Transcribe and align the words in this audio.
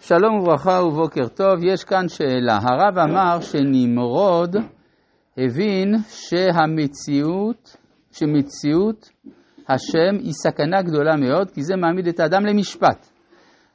שלום 0.00 0.38
וברכה 0.38 0.82
ובוקר 0.82 1.28
טוב, 1.28 1.64
יש 1.64 1.84
כאן 1.84 2.08
שאלה. 2.08 2.58
הרב 2.62 2.98
אמר 2.98 3.40
שנמרוד 3.40 4.56
הבין 5.38 5.94
שהמציאות, 6.08 7.76
שמציאות 8.12 9.10
השם 9.68 10.24
היא 10.24 10.32
סכנה 10.32 10.82
גדולה 10.82 11.16
מאוד, 11.16 11.50
כי 11.50 11.62
זה 11.62 11.76
מעמיד 11.76 12.08
את 12.08 12.20
האדם 12.20 12.46
למשפט. 12.46 13.08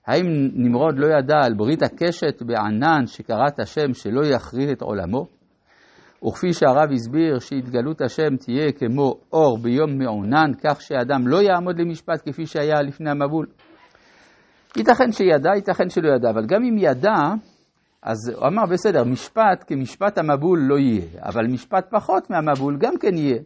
האם 0.08 0.26
נמרוד 0.54 1.00
לא 1.00 1.08
ידע 1.18 1.38
על 1.44 1.54
ברית 1.54 1.84
הקשת 1.84 2.42
בענן 2.42 3.06
שקראת 3.06 3.60
השם 3.60 3.94
שלא 3.94 4.26
יכרית 4.26 4.70
את 4.72 4.82
עולמו? 4.82 5.28
וכפי 6.28 6.54
שהרב 6.54 6.92
הסביר 6.94 7.40
שהתגלות 7.40 8.02
השם 8.02 8.36
תהיה 8.40 8.72
כמו 8.72 9.14
אור 9.34 9.58
ביום 9.58 9.98
מעונן, 9.98 10.52
כך 10.64 10.82
שהאדם 10.82 11.28
לא 11.28 11.42
יעמוד 11.42 11.80
למשפט 11.80 12.22
כפי 12.30 12.46
שהיה 12.46 12.82
לפני 12.82 13.12
המבול. 13.12 13.46
ייתכן 14.78 15.12
שידע, 15.12 15.56
ייתכן 15.56 15.90
שלא 15.90 16.10
ידע, 16.16 16.30
אבל 16.30 16.46
גם 16.46 16.64
אם 16.64 16.76
ידע, 16.78 17.34
אז 18.02 18.30
הוא 18.36 18.48
אמר, 18.48 18.66
בסדר, 18.66 19.04
משפט 19.04 19.64
כמשפט 19.68 20.18
המבול 20.18 20.60
לא 20.68 20.78
יהיה, 20.78 21.06
אבל 21.22 21.48
משפט 21.48 21.86
פחות 21.92 22.30
מהמבול 22.30 22.78
גם 22.80 22.98
כן 22.98 23.18
יהיה. 23.18 23.40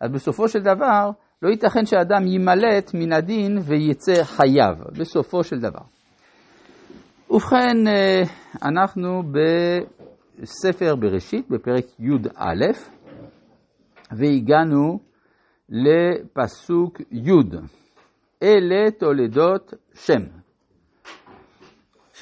אז 0.00 0.10
בסופו 0.10 0.48
של 0.48 0.58
דבר, 0.58 1.10
לא 1.42 1.48
ייתכן 1.48 1.86
שאדם 1.86 2.26
יימלט 2.26 2.94
מן 2.94 3.12
הדין 3.12 3.58
ויצא 3.62 4.24
חייב, 4.24 4.78
בסופו 4.98 5.44
של 5.44 5.60
דבר. 5.60 5.84
ובכן, 7.30 7.86
אה, 7.88 8.22
אנחנו 8.62 9.22
בספר 10.42 10.96
בראשית, 10.96 11.50
בפרק 11.50 11.84
י"א, 11.98 12.64
והגענו 14.12 14.98
לפסוק 15.68 17.00
י', 17.12 17.32
אלה 18.42 18.90
תולדות 18.98 19.74
שם. 19.94 20.22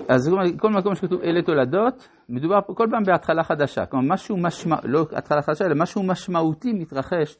אז 0.08 0.34
כל 0.58 0.70
מקום 0.70 0.94
שכתוב 0.94 1.20
אלה 1.20 1.42
תולדות, 1.42 2.08
מדובר 2.28 2.60
פה 2.66 2.74
כל 2.74 2.86
פעם 2.90 3.02
בהתחלה 3.02 3.44
חדשה, 3.44 3.86
כלומר 3.86 4.14
משהו 4.14 4.36
משמע, 4.36 4.76
לא 4.84 5.06
התחלה 5.16 5.42
חדשה, 5.42 5.64
אלא 5.64 5.74
משהו 5.82 6.02
משמעותי 6.02 6.72
מתרחש 6.72 7.36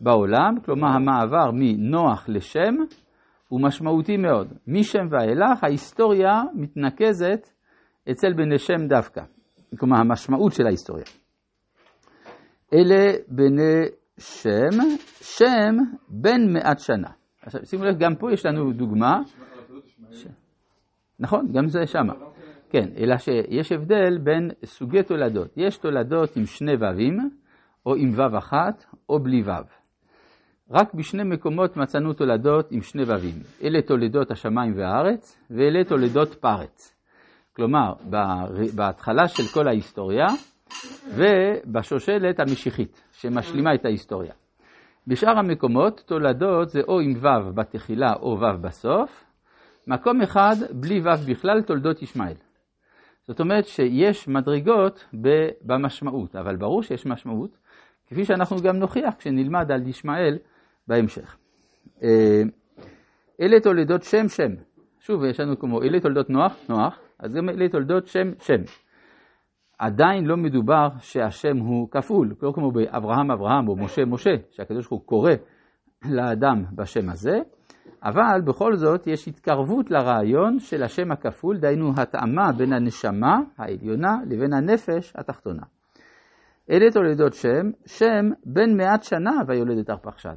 בעולם, 0.00 0.60
כלומר 0.64 0.88
המעבר 0.88 1.50
מנוח 1.52 2.24
לשם 2.28 2.74
הוא 3.48 3.60
משמעותי 3.62 4.16
מאוד. 4.16 4.52
משם 4.66 5.06
ואילך 5.10 5.64
ההיסטוריה 5.64 6.42
מתנקזת 6.54 7.50
אצל 8.10 8.32
בני 8.32 8.58
שם 8.58 8.86
דווקא, 8.88 9.22
כלומר 9.78 9.96
המשמעות 9.96 10.52
של 10.52 10.66
ההיסטוריה. 10.66 11.04
אלה 12.74 13.12
בני 13.28 13.84
שם, 14.18 14.78
שם 15.20 15.76
בן 16.08 16.52
מעט 16.52 16.78
שנה. 16.78 17.08
עכשיו 17.42 17.60
שימו 17.64 17.84
לב, 17.84 17.98
גם 17.98 18.14
פה 18.14 18.32
יש 18.32 18.46
לנו 18.46 18.72
דוגמה. 18.72 19.20
ש... 20.12 20.26
נכון, 21.22 21.52
גם 21.52 21.68
זה 21.68 21.86
שמה. 21.86 22.12
כן, 22.70 22.88
אלא 22.96 23.16
שיש 23.16 23.72
הבדל 23.72 24.18
בין 24.18 24.50
סוגי 24.64 25.02
תולדות. 25.02 25.48
יש 25.56 25.76
תולדות 25.76 26.36
עם 26.36 26.46
שני 26.46 26.72
ו"ים, 26.74 27.30
או 27.86 27.94
עם 27.94 28.12
ו"ו 28.16 28.38
אחת, 28.38 28.84
או 29.08 29.18
בלי 29.18 29.42
ו"ו. 29.42 29.64
רק 30.70 30.94
בשני 30.94 31.22
מקומות 31.24 31.76
מצאנו 31.76 32.12
תולדות 32.12 32.72
עם 32.72 32.82
שני 32.82 33.02
ו"ים. 33.02 33.34
אלה 33.62 33.82
תולדות 33.82 34.30
השמיים 34.30 34.74
והארץ, 34.76 35.38
ואלה 35.50 35.84
תולדות 35.84 36.34
פרץ. 36.34 36.94
כלומר, 37.56 37.92
בהתחלה 38.74 39.28
של 39.28 39.42
כל 39.54 39.68
ההיסטוריה, 39.68 40.26
ובשושלת 41.14 42.40
המשיחית, 42.40 43.02
שמשלימה 43.12 43.74
את 43.74 43.84
ההיסטוריה. 43.84 44.32
בשאר 45.06 45.38
המקומות, 45.38 46.02
תולדות 46.06 46.68
זה 46.68 46.80
או 46.88 47.00
עם 47.00 47.14
ו' 47.20 47.52
בתחילה 47.54 48.12
או 48.12 48.40
ו' 48.40 48.62
בסוף, 48.62 49.24
מקום 49.86 50.22
אחד 50.22 50.54
בלי 50.70 51.00
ו' 51.00 51.30
בכלל, 51.30 51.62
תולדות 51.62 52.02
ישמעאל. 52.02 52.36
זאת 53.26 53.40
אומרת 53.40 53.66
שיש 53.66 54.28
מדרגות 54.28 55.04
במשמעות, 55.62 56.36
אבל 56.36 56.56
ברור 56.56 56.82
שיש 56.82 57.06
משמעות, 57.06 57.58
כפי 58.06 58.24
שאנחנו 58.24 58.56
גם 58.56 58.76
נוכיח 58.76 59.14
כשנלמד 59.18 59.72
על 59.72 59.86
ישמעאל 59.86 60.38
בהמשך. 60.88 61.36
אה, 62.02 62.42
אלה 63.40 63.60
תולדות 63.60 64.02
שם 64.02 64.28
שם. 64.28 64.52
שוב, 65.00 65.24
יש 65.24 65.40
לנו 65.40 65.58
כמו 65.58 65.82
אלה 65.82 66.00
תולדות 66.00 66.30
נוח, 66.30 66.56
נוח, 66.68 66.98
אז 67.18 67.34
גם 67.34 67.48
אלה 67.48 67.68
תולדות 67.68 68.06
שם 68.06 68.30
שם. 68.40 68.62
עדיין 69.78 70.24
לא 70.24 70.36
מדובר 70.36 70.88
שהשם 70.98 71.56
הוא 71.56 71.90
כפול, 71.90 72.34
לא 72.42 72.52
כמו 72.54 72.72
באברהם 72.72 73.30
אברהם 73.30 73.68
או 73.68 73.76
משה 73.76 74.04
משה, 74.04 74.34
שהקדוש 74.50 74.88
ברוך 74.88 75.00
הוא 75.00 75.06
קורא 75.06 75.32
לאדם 76.04 76.64
בשם 76.72 77.10
הזה, 77.10 77.38
אבל 78.02 78.40
בכל 78.44 78.76
זאת 78.76 79.06
יש 79.06 79.28
התקרבות 79.28 79.90
לרעיון 79.90 80.58
של 80.58 80.82
השם 80.82 81.12
הכפול, 81.12 81.58
דהיינו 81.58 81.92
התאמה 81.96 82.52
בין 82.52 82.72
הנשמה 82.72 83.40
העליונה 83.58 84.16
לבין 84.26 84.52
הנפש 84.52 85.12
התחתונה. 85.16 85.62
אלה 86.70 86.90
תולדות 86.90 87.32
שם, 87.32 87.70
שם 87.86 88.30
בן 88.46 88.76
מעט 88.76 89.02
שנה 89.02 89.32
ויולדת 89.46 89.90
ארפחשד. 89.90 90.36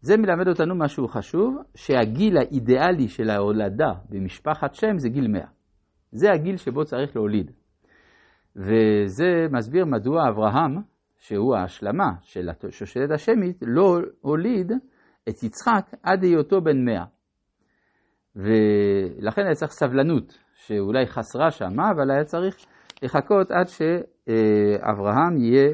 זה 0.00 0.16
מלמד 0.16 0.48
אותנו 0.48 0.74
משהו 0.74 1.08
חשוב, 1.08 1.56
שהגיל 1.74 2.38
האידיאלי 2.38 3.08
של 3.08 3.30
ההולדה 3.30 3.92
במשפחת 4.08 4.74
שם 4.74 4.98
זה 4.98 5.08
גיל 5.08 5.28
100. 5.28 5.40
זה 6.12 6.32
הגיל 6.32 6.56
שבו 6.56 6.84
צריך 6.84 7.16
להוליד. 7.16 7.50
וזה 8.56 9.46
מסביר 9.50 9.84
מדוע 9.84 10.28
אברהם, 10.28 10.76
שהוא 11.18 11.56
ההשלמה 11.56 12.10
של 12.22 12.48
השושלת 12.48 13.10
השמית, 13.10 13.62
לא 13.66 13.98
הוליד 14.20 14.72
את 15.28 15.42
יצחק 15.42 15.94
עד 16.02 16.22
היותו 16.24 16.60
בן 16.60 16.84
100. 16.84 17.04
ולכן 18.36 19.42
היה 19.42 19.54
צריך 19.54 19.72
סבלנות, 19.72 20.38
שאולי 20.54 21.06
חסרה 21.06 21.50
שמה, 21.50 21.90
אבל 21.90 22.10
היה 22.10 22.24
צריך 22.24 22.56
לחכות 23.02 23.50
עד 23.50 23.66
שאברהם 23.68 25.36
יהיה 25.36 25.68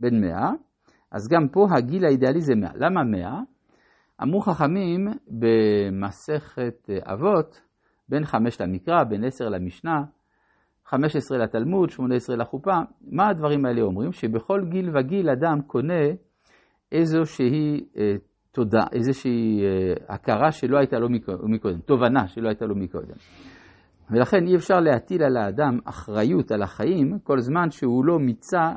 בן 0.00 0.20
100. 0.20 0.50
אז 1.12 1.28
גם 1.28 1.48
פה 1.48 1.66
הגיל 1.76 2.04
האידיאלי 2.04 2.40
זה 2.40 2.54
100. 2.54 2.70
למה 2.74 3.04
100? 3.04 3.40
אמרו 4.22 4.40
חכמים 4.40 5.08
במסכת 5.28 6.90
אבות, 7.12 7.60
בין 8.08 8.24
חמש 8.24 8.60
למקרא, 8.60 9.04
בין 9.04 9.24
עשר 9.24 9.48
למשנה, 9.48 10.02
חמש 10.86 11.16
עשרה 11.16 11.38
לתלמוד, 11.38 11.90
שמונה 11.90 12.14
עשרה 12.14 12.36
לחופה, 12.36 12.78
מה 13.02 13.28
הדברים 13.28 13.66
האלה 13.66 13.82
אומרים? 13.82 14.12
שבכל 14.12 14.60
גיל 14.70 14.96
וגיל 14.96 15.30
אדם 15.30 15.62
קונה 15.66 16.04
איזושהי 16.92 17.80
אה, 17.96 18.14
תודה, 18.52 18.84
איזושהי 18.92 19.60
אה, 19.64 20.14
הכרה 20.14 20.52
שלא 20.52 20.78
הייתה 20.78 20.98
לו 20.98 21.08
מקודם, 21.42 21.80
תובנה 21.80 22.28
שלא 22.28 22.48
הייתה 22.48 22.66
לו 22.66 22.76
מקודם. 22.76 23.14
ולכן 24.10 24.46
אי 24.46 24.56
אפשר 24.56 24.80
להטיל 24.80 25.22
על 25.22 25.36
האדם 25.36 25.78
אחריות 25.84 26.50
על 26.50 26.62
החיים 26.62 27.18
כל 27.22 27.38
זמן 27.38 27.70
שהוא 27.70 28.04
לא 28.04 28.18
מיצה 28.18 28.72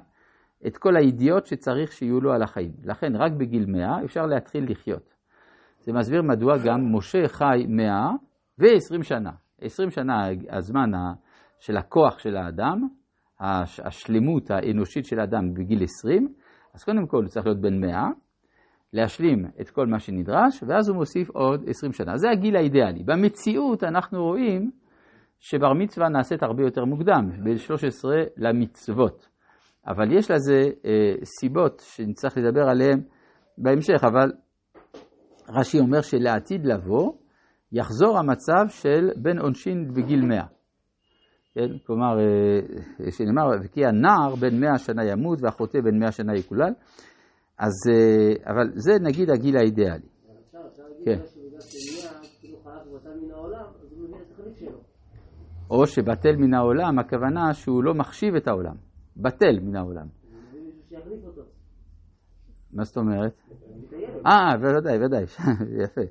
את 0.67 0.77
כל 0.77 0.97
הידיעות 0.97 1.45
שצריך 1.45 1.91
שיהיו 1.91 2.21
לו 2.21 2.33
על 2.33 2.43
החיים. 2.43 2.71
לכן 2.83 3.15
רק 3.15 3.31
בגיל 3.31 3.65
100 3.65 4.05
אפשר 4.05 4.25
להתחיל 4.25 4.71
לחיות. 4.71 5.13
זה 5.79 5.93
מסביר 5.93 6.21
מדוע 6.21 6.57
גם 6.65 6.95
משה 6.95 7.27
חי 7.27 7.65
100 7.67 8.09
ו-20 8.59 9.03
שנה. 9.03 9.31
20 9.61 9.89
שנה 9.89 10.27
הזמן 10.49 10.91
של 11.59 11.77
הכוח 11.77 12.19
של 12.19 12.37
האדם, 12.37 12.87
השלמות 13.85 14.51
האנושית 14.51 15.05
של 15.05 15.19
האדם 15.19 15.53
בגיל 15.53 15.83
20, 15.83 16.33
אז 16.73 16.83
קודם 16.83 17.07
כל 17.07 17.17
הוא 17.17 17.27
צריך 17.27 17.45
להיות 17.45 17.61
בן 17.61 17.79
100, 17.79 18.07
להשלים 18.93 19.45
את 19.61 19.69
כל 19.69 19.87
מה 19.87 19.99
שנדרש, 19.99 20.63
ואז 20.67 20.89
הוא 20.89 20.97
מוסיף 20.97 21.29
עוד 21.29 21.63
20 21.69 21.93
שנה. 21.93 22.17
זה 22.17 22.29
הגיל 22.29 22.55
האידיאלי. 22.55 23.03
במציאות 23.03 23.83
אנחנו 23.83 24.23
רואים 24.23 24.71
שבר 25.39 25.73
מצווה 25.73 26.09
נעשית 26.09 26.43
הרבה 26.43 26.63
יותר 26.63 26.85
מוקדם, 26.85 27.29
בין 27.43 27.57
13 27.57 28.15
למצוות. 28.37 29.27
אבל 29.87 30.17
יש 30.17 30.31
לזה 30.31 30.69
אה, 30.85 31.25
סיבות 31.39 31.81
שנצטרך 31.85 32.37
לדבר 32.37 32.69
עליהן 32.69 33.01
בהמשך, 33.57 34.03
אבל 34.03 34.31
רש"י 35.49 35.79
אומר 35.79 36.01
שלעתיד 36.01 36.65
לבוא 36.65 37.11
יחזור 37.71 38.17
המצב 38.17 38.65
של 38.67 39.09
בן 39.15 39.39
עונשין 39.39 39.93
בגיל 39.93 40.25
100. 40.25 40.41
כן? 41.55 41.77
כלומר, 41.85 42.19
אה, 42.19 43.11
שנאמר, 43.11 43.43
וכי 43.63 43.85
הנער 43.85 44.35
בן 44.35 44.59
100 44.59 44.77
שנה 44.77 45.05
ימות 45.05 45.39
והחוטא 45.41 45.79
בן 45.81 45.99
100 45.99 46.11
שנה 46.11 46.35
יקולל. 46.35 46.73
אז, 47.61 47.73
אה, 47.89 48.51
אבל 48.51 48.71
זה 48.75 48.91
נגיד 49.01 49.29
הגיל 49.29 49.57
האידיאלי. 49.57 50.07
כן. 51.05 51.19
או 55.69 55.87
שבטל 55.87 56.35
מן 56.37 56.53
העולם, 56.53 56.99
הכוונה 56.99 57.53
שהוא 57.53 57.83
לא 57.83 57.93
מחשיב 57.93 58.35
את 58.35 58.47
העולם. 58.47 58.75
בטל 59.17 59.59
מן 59.61 59.75
העולם. 59.75 60.07
מה 62.73 62.83
זאת 62.83 62.97
אומרת? 62.97 63.33
אה, 64.25 64.53
ודאי, 64.61 65.05
ודאי, 65.05 65.23
יפה. 65.83 66.01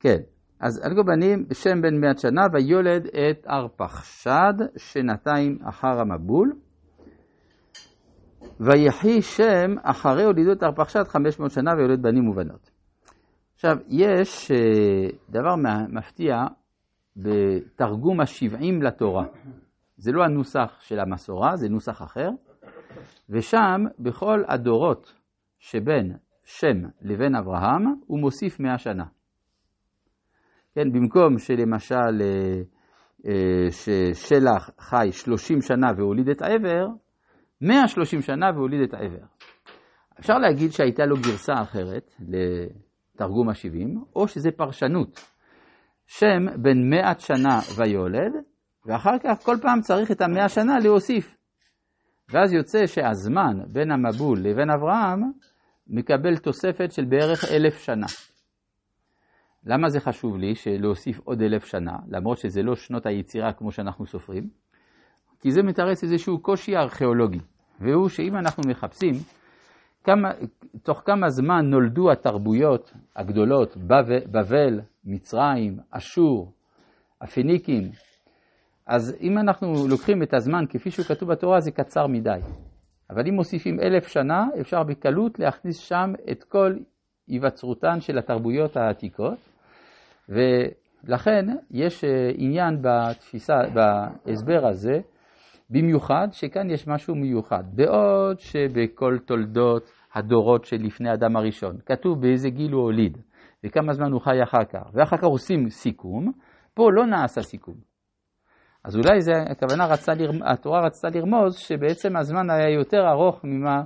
כן. 0.00 0.18
אז 0.60 0.80
על 0.84 0.94
כל 0.94 1.02
פנים, 1.06 1.46
שם 1.52 1.82
בן 1.82 2.00
מאת 2.00 2.18
שנה, 2.18 2.42
ויולד 2.52 3.06
את 3.06 3.46
ארפחשד, 3.46 4.54
שנתיים 4.76 5.58
אחר 5.62 6.00
המבול. 6.00 6.52
ויחי 8.60 9.22
שם 9.22 9.74
אחרי 9.82 10.24
הולידות 10.24 10.62
ארפחשד 10.62 11.02
500 11.04 11.50
שנה 11.50 11.70
ויולד 11.76 12.02
בנים 12.02 12.28
ובנות. 12.28 12.70
עכשיו, 13.54 13.76
יש 13.88 14.50
אה, 14.50 15.08
דבר 15.30 15.54
מפתיע 15.88 16.34
בתרגום 17.16 18.20
השבעים 18.20 18.82
לתורה. 18.82 19.24
זה 19.96 20.12
לא 20.12 20.24
הנוסח 20.24 20.78
של 20.80 20.98
המסורה, 21.00 21.56
זה 21.56 21.68
נוסח 21.68 22.02
אחר. 22.02 22.28
ושם, 23.30 23.84
בכל 23.98 24.42
הדורות 24.48 25.14
שבין 25.58 26.16
שם 26.44 26.88
לבין 27.02 27.34
אברהם, 27.34 27.82
הוא 28.06 28.20
מוסיף 28.20 28.60
מאה 28.60 28.78
שנה. 28.78 29.04
כן, 30.74 30.92
במקום 30.92 31.38
שלמשל 31.38 32.22
אה, 32.22 32.60
אה, 33.26 33.70
ששלח 33.70 34.70
חי 34.80 35.08
שלושים 35.12 35.60
שנה 35.60 35.86
והוליד 35.96 36.28
את 36.28 36.42
העבר, 36.42 36.86
מאה 37.60 37.88
שלושים 37.88 38.22
שנה 38.22 38.46
והוליד 38.54 38.80
את 38.80 38.94
העבר. 38.94 39.24
אפשר 40.20 40.38
להגיד 40.38 40.72
שהייתה 40.72 41.06
לו 41.06 41.16
גרסה 41.16 41.52
אחרת 41.62 42.14
לתרגום 42.20 43.48
השבעים, 43.48 44.04
או 44.16 44.28
שזה 44.28 44.50
פרשנות. 44.50 45.20
שם 46.06 46.62
בן 46.62 46.90
מאת 46.90 47.20
שנה 47.20 47.58
ויולד, 47.76 48.32
ואחר 48.86 49.18
כך 49.24 49.44
כל 49.44 49.56
פעם 49.62 49.80
צריך 49.80 50.10
את 50.10 50.20
המאה 50.20 50.48
שנה 50.48 50.78
להוסיף. 50.78 51.36
ואז 52.28 52.52
יוצא 52.52 52.86
שהזמן 52.86 53.58
בין 53.72 53.90
המבול 53.90 54.38
לבין 54.38 54.70
אברהם 54.70 55.20
מקבל 55.86 56.36
תוספת 56.36 56.92
של 56.92 57.04
בערך 57.04 57.44
אלף 57.52 57.78
שנה. 57.78 58.06
למה 59.64 59.88
זה 59.88 60.00
חשוב 60.00 60.36
לי 60.36 60.54
להוסיף 60.78 61.18
עוד 61.18 61.42
אלף 61.42 61.64
שנה, 61.64 61.96
למרות 62.08 62.38
שזה 62.38 62.62
לא 62.62 62.74
שנות 62.76 63.06
היצירה 63.06 63.52
כמו 63.52 63.72
שאנחנו 63.72 64.06
סופרים? 64.06 64.50
כי 65.40 65.50
זה 65.50 65.62
מתרץ 65.62 66.02
איזשהו 66.02 66.38
קושי 66.38 66.76
ארכיאולוגי, 66.76 67.40
והוא 67.80 68.08
שאם 68.08 68.36
אנחנו 68.36 68.62
מחפשים 68.68 69.14
כמה, 70.04 70.30
תוך 70.82 71.02
כמה 71.04 71.28
זמן 71.28 71.70
נולדו 71.70 72.10
התרבויות 72.12 72.92
הגדולות, 73.16 73.76
בבל, 74.30 74.80
מצרים, 75.04 75.78
אשור, 75.90 76.52
הפיניקים, 77.20 77.82
אז 78.86 79.16
אם 79.20 79.38
אנחנו 79.38 79.88
לוקחים 79.88 80.22
את 80.22 80.34
הזמן 80.34 80.64
כפי 80.68 80.90
שהוא 80.90 81.06
כתוב 81.06 81.32
בתורה, 81.32 81.60
זה 81.60 81.70
קצר 81.70 82.06
מדי. 82.06 82.40
אבל 83.10 83.22
אם 83.28 83.34
מוסיפים 83.34 83.80
אלף 83.80 84.06
שנה, 84.06 84.44
אפשר 84.60 84.82
בקלות 84.82 85.38
להכניס 85.38 85.78
שם 85.78 86.12
את 86.30 86.44
כל 86.44 86.74
היווצרותן 87.28 88.00
של 88.00 88.18
התרבויות 88.18 88.76
העתיקות, 88.76 89.38
ולכן 90.28 91.46
יש 91.70 92.04
אה, 92.04 92.30
עניין 92.34 92.82
בתפיסה, 92.82 93.54
בהסבר 93.74 94.66
הזה, 94.66 95.00
במיוחד 95.70 96.28
שכאן 96.32 96.70
יש 96.70 96.88
משהו 96.88 97.14
מיוחד. 97.14 97.64
בעוד 97.72 98.40
שבכל 98.40 99.18
תולדות 99.26 99.90
הדורות 100.14 100.64
שלפני 100.64 101.12
אדם 101.12 101.36
הראשון, 101.36 101.76
כתוב 101.86 102.20
באיזה 102.20 102.50
גיל 102.50 102.72
הוא 102.72 102.82
הוליד, 102.82 103.18
וכמה 103.64 103.92
זמן 103.92 104.12
הוא 104.12 104.20
חי 104.20 104.42
אחר 104.42 104.64
כך, 104.64 104.90
ואחר 104.92 105.16
כך 105.16 105.24
עושים 105.24 105.70
סיכום, 105.70 106.32
פה 106.74 106.92
לא 106.92 107.06
נעשה 107.06 107.42
סיכום. 107.42 107.74
אז 108.84 108.96
אולי 108.96 109.20
זה, 109.20 109.32
הכוונה 109.50 109.86
רצה, 109.86 110.12
התורה 110.44 110.86
רצתה 110.86 111.08
לרמוז 111.08 111.56
שבעצם 111.56 112.16
הזמן 112.16 112.50
היה 112.50 112.74
יותר 112.74 113.08
ארוך 113.08 113.44
ממה 113.44 113.82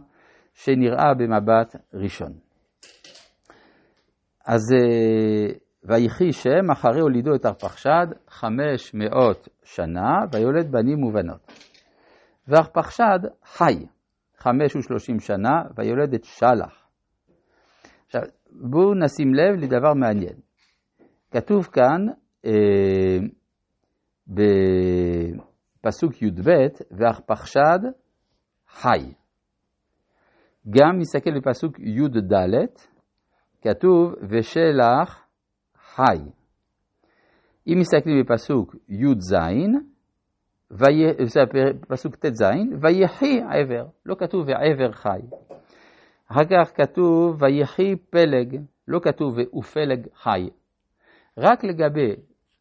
שנראה 0.54 1.14
במבט 1.14 1.76
ראשון. 1.94 2.32
אז 4.46 4.72
אה, 4.72 5.54
ויחי 5.84 6.32
שם 6.32 6.70
אחרי 6.72 7.00
הולידו 7.00 7.34
את 7.34 7.46
ארפחשד 7.46 8.06
חמש 8.28 8.94
מאות 8.94 9.48
שנה 9.64 10.12
ויולד 10.32 10.72
בנים 10.72 11.04
ובנות. 11.04 11.69
וארפחשד 12.50 13.18
חי 13.44 13.86
חמש 14.36 14.76
ושלושים 14.76 15.20
שנה 15.20 15.62
ויולד 15.76 16.14
את 16.14 16.24
שלח. 16.24 16.88
עכשיו 18.06 18.22
בואו 18.50 18.94
נשים 18.94 19.34
לב 19.34 19.54
לדבר 19.58 19.94
מעניין. 19.94 20.36
כתוב 21.30 21.64
כאן 21.64 22.06
אה, 22.46 23.18
בפסוק 24.28 26.22
י"ב, 26.22 26.50
וארפחשד 26.90 27.78
חי. 28.68 29.12
גם 30.70 30.98
נסתכל 30.98 31.30
בפסוק 31.40 31.78
י"ד, 31.78 32.34
כתוב 33.62 34.12
ושלח 34.30 35.26
חי. 35.76 36.18
אם 37.66 37.78
מסתכלים 37.80 38.22
בפסוק 38.24 38.76
י"ז, 38.88 39.34
פסוק 41.88 42.16
ט"ז, 42.16 42.42
ויחי 42.80 43.40
עבר, 43.50 43.86
לא 44.06 44.14
כתוב 44.18 44.48
ועבר 44.48 44.92
חי. 44.92 45.20
אחר 46.30 46.44
כך 46.44 46.72
כתוב 46.74 47.42
ויחי 47.42 47.96
פלג, 47.96 48.60
לא 48.88 49.00
כתוב 49.02 49.38
ופלג 49.58 50.06
חי. 50.14 50.48
רק 51.38 51.64
לגבי 51.64 52.14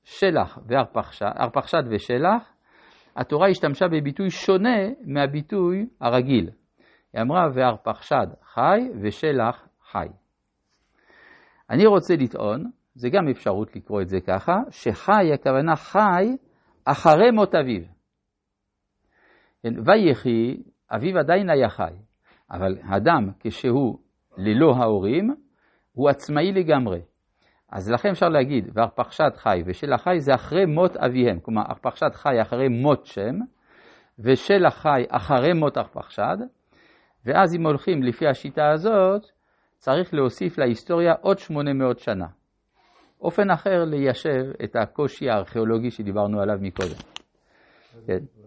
שלח 0.04 0.60
וארפחשד 0.68 1.84
ושלח, 1.90 2.54
התורה 3.16 3.48
השתמשה 3.48 3.88
בביטוי 3.88 4.30
שונה 4.30 4.80
מהביטוי 5.06 5.86
הרגיל. 6.02 6.50
היא 7.14 7.22
אמרה 7.22 7.48
וארפחשד 7.54 8.28
חי 8.44 8.80
ושלח 9.02 9.68
חי. 9.92 10.08
אני 11.70 11.86
רוצה 11.86 12.14
לטעון, 12.16 12.72
זה 12.96 13.10
גם 13.10 13.28
אפשרות 13.28 13.76
לקרוא 13.76 14.02
את 14.02 14.10
זה 14.10 14.18
ככה, 14.22 14.56
שחי 14.70 15.34
הכוונה 15.34 15.76
חי 15.76 16.38
אחרי 16.86 17.32
מות 17.32 17.56
אביו. 17.56 17.99
כן, 19.64 19.74
ויחי, 19.86 20.58
אביו 20.92 21.20
עדיין 21.20 21.50
היה 21.50 21.70
חי, 21.70 21.94
אבל 22.52 22.78
אדם 22.96 23.30
כשהוא 23.40 23.98
ללא 24.38 24.76
ההורים, 24.76 25.36
הוא 25.94 26.10
עצמאי 26.10 26.52
לגמרי. 26.52 27.02
אז 27.72 27.92
לכן 27.92 28.10
אפשר 28.10 28.30
להגיד, 28.30 28.70
וארפחשד 28.74 29.30
חי 29.36 29.64
ושלח 29.66 30.04
חי 30.04 30.20
זה 30.20 30.36
אחרי 30.36 30.66
מות 30.66 30.98
אביהם, 30.98 31.40
כלומר 31.40 31.62
ארפחשד 31.70 32.10
חי 32.14 32.42
אחרי 32.42 32.68
מות 32.68 33.06
שם, 33.06 33.36
ושלח 34.20 34.74
חי 34.74 35.04
אחרי 35.10 35.54
מות 35.54 35.78
ארפחשד, 35.78 36.38
ואז 37.26 37.56
אם 37.56 37.66
הולכים 37.66 38.04
לפי 38.04 38.28
השיטה 38.28 38.72
הזאת, 38.72 39.22
צריך 39.78 40.14
להוסיף 40.14 40.58
להיסטוריה 40.58 41.14
עוד 41.22 41.40
800 41.40 42.00
שנה. 42.00 42.26
אופן 43.22 43.50
אחר 43.50 43.84
ליישב 43.86 44.52
את 44.64 44.76
הקושי 44.76 45.30
הארכיאולוגי 45.30 45.92
שדיברנו 45.92 46.42
עליו 46.42 46.58
מקודם. 46.62 46.96
כן. 48.08 48.39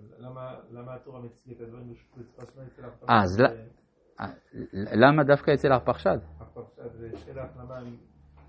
למה 0.71 0.95
התורה 0.95 1.21
מציגה 1.21 1.57
את 1.57 1.61
הדברים 1.61 1.95
בצורה 2.17 2.47
שונה 2.55 2.67
אצל 2.67 2.85
ארפחשד? 2.85 3.07
אז 3.09 3.43
אה, 4.21 4.27
למה 4.75 5.25
דווקא 5.25 5.51
אצל 5.55 5.73
ארפחשד? 5.73 6.19
ארפחשד 6.41 6.89
ושלח, 7.01 7.57
למה 7.57 7.75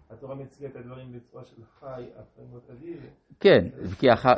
התורה 0.10 0.36
מציגה 0.36 0.70
את 0.70 0.76
הדברים 0.76 1.14
בצורה 1.14 1.44
של 1.44 1.64
חי 1.80 2.04
אחרי 2.16 2.46
מות 2.52 2.70
אביו? 2.70 2.98
כן, 3.40 3.70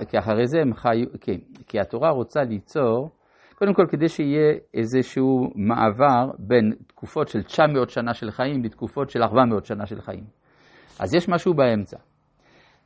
כי 0.10 0.20
אחרי 0.20 0.48
זה 0.48 0.60
הם 0.62 0.74
חיו, 0.74 1.08
כן, 1.22 1.38
כי 1.68 1.80
התורה 1.80 2.10
רוצה 2.10 2.44
ליצור, 2.44 3.10
קודם 3.56 3.74
כל 3.74 3.86
כדי 3.90 4.08
שיהיה 4.08 4.58
איזשהו 4.74 5.52
מעבר 5.56 6.32
בין 6.40 6.74
תקופות 6.88 7.28
של 7.28 7.44
900 7.44 7.90
שנה 7.90 8.14
של 8.14 8.32
חיים 8.32 8.64
לתקופות 8.64 9.10
של 9.10 9.24
400 9.24 9.66
שנה 9.66 9.86
של 9.86 10.02
חיים. 10.02 10.24
אז 11.00 11.16
יש 11.16 11.30
משהו 11.30 11.54
באמצע. 11.54 11.98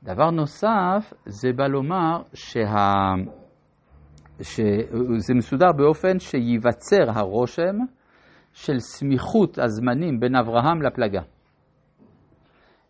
דבר 0.03 0.31
נוסף, 0.31 1.13
זה 1.25 1.53
בא 1.53 1.67
לומר 1.67 2.21
שה... 2.33 3.13
שזה 4.41 5.33
מסודר 5.35 5.71
באופן 5.77 6.19
שייווצר 6.19 7.19
הרושם 7.19 7.75
של 8.53 8.79
סמיכות 8.79 9.59
הזמנים 9.59 10.19
בין 10.19 10.35
אברהם 10.35 10.81
לפלגה. 10.81 11.21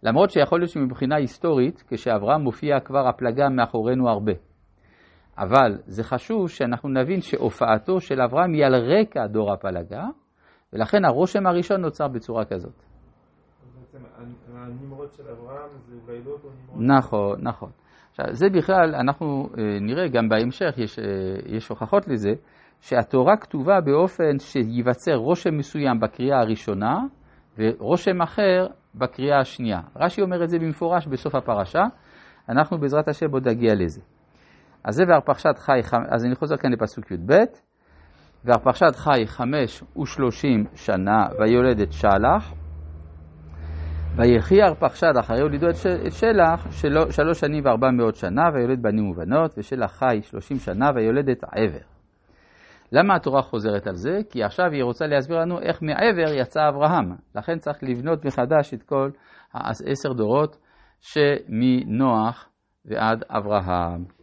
למרות 0.03 0.29
שיכול 0.29 0.59
להיות 0.59 0.69
שמבחינה 0.69 1.15
היסטורית, 1.15 1.83
כשאברהם 1.87 2.41
מופיע 2.41 2.79
כבר 2.79 3.07
הפלגה 3.07 3.49
מאחורינו 3.49 4.09
הרבה. 4.09 4.33
אבל 5.37 5.77
זה 5.85 6.03
חשוב 6.03 6.49
שאנחנו 6.49 6.89
נבין 6.89 7.21
שהופעתו 7.21 7.99
של 7.99 8.21
אברהם 8.21 8.53
היא 8.53 8.65
על 8.65 8.75
רקע 8.75 9.27
דור 9.27 9.53
הפלגה, 9.53 10.03
ולכן 10.73 11.05
הרושם 11.05 11.47
הראשון 11.47 11.81
נוצר 11.81 12.07
בצורה 12.07 12.45
כזאת. 12.45 12.73
בעצם 13.79 14.05
הנמרוד 14.53 15.11
של 15.13 15.23
אברהם 15.29 15.69
זה 15.87 15.95
וילוד 16.05 16.39
או 16.43 16.49
נמרוד? 16.49 16.97
נכון, 16.97 17.41
נכון. 17.41 17.69
עכשיו, 18.09 18.25
זה 18.31 18.49
בכלל, 18.49 18.95
אנחנו 18.95 19.49
אה, 19.57 19.63
נראה 19.81 20.07
גם 20.07 20.29
בהמשך, 20.29 20.73
יש, 20.77 20.99
אה, 20.99 21.05
יש 21.45 21.69
הוכחות 21.69 22.07
לזה, 22.07 22.29
שהתורה 22.81 23.37
כתובה 23.37 23.81
באופן 23.81 24.39
שייווצר 24.39 25.15
רושם 25.15 25.57
מסוים 25.57 25.99
בקריאה 25.99 26.39
הראשונה, 26.39 26.99
ורושם 27.57 28.21
אחר 28.21 28.67
בקריאה 28.95 29.39
השנייה. 29.39 29.79
רש"י 29.95 30.21
אומר 30.21 30.43
את 30.43 30.49
זה 30.49 30.59
במפורש 30.59 31.07
בסוף 31.07 31.35
הפרשה, 31.35 31.83
אנחנו 32.49 32.77
בעזרת 32.79 33.07
השם 33.07 33.31
עוד 33.31 33.47
נגיע 33.47 33.75
לזה. 33.75 34.01
אז 34.83 34.95
זה 34.95 35.03
והרפחשת 35.07 35.57
חי, 35.57 35.79
אז 36.09 36.25
אני 36.25 36.35
חוזר 36.35 36.57
כאן 36.57 36.71
לפסוק 36.71 37.11
י"ב, 37.11 37.33
והרפחשת 38.45 38.95
חי 38.95 39.27
חמש 39.27 39.83
ושלושים 40.01 40.65
שנה 40.75 41.25
ויולד 41.39 41.79
את 41.79 41.91
שלח, 41.91 42.53
ויחי 44.19 44.63
ארפחשד 44.63 45.17
אחרי 45.19 45.41
הולידו 45.41 45.67
את 45.69 45.75
שלח 46.11 46.67
שלוש 47.11 47.39
שנים 47.39 47.65
וארבע 47.65 47.91
מאות 47.91 48.15
שנה 48.15 48.41
ויולד 48.53 48.81
בנים 48.81 49.09
ובנות 49.09 49.57
ושלח 49.57 49.91
חי 49.91 50.19
שלושים 50.21 50.57
שנה 50.57 50.89
ויולד 50.95 51.29
את 51.29 51.43
עבר. 51.43 51.85
למה 52.91 53.15
התורה 53.15 53.41
חוזרת 53.41 53.87
על 53.87 53.95
זה? 53.95 54.19
כי 54.29 54.43
עכשיו 54.43 54.71
היא 54.71 54.83
רוצה 54.83 55.07
להסביר 55.07 55.37
לנו 55.37 55.59
איך 55.59 55.81
מעבר 55.81 56.33
יצא 56.33 56.69
אברהם. 56.69 57.15
לכן 57.35 57.57
צריך 57.57 57.77
לבנות 57.81 58.25
מחדש 58.25 58.73
את 58.73 58.83
כל 58.83 59.09
העשר 59.53 60.13
דורות 60.13 60.57
שמנוח 61.01 62.49
ועד 62.85 63.23
אברהם. 63.29 64.18